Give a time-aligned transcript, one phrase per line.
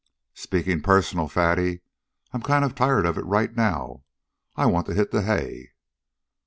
[0.33, 1.81] "Speaking personal, Fatty,
[2.31, 4.01] I'm kind of tired of it right now.
[4.55, 5.73] I want to hit the hay."